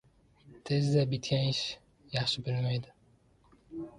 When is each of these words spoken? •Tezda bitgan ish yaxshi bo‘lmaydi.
•Tezda 0.67 1.03
bitgan 1.11 1.43
ish 1.51 1.61
yaxshi 2.15 2.43
bo‘lmaydi. 2.47 2.95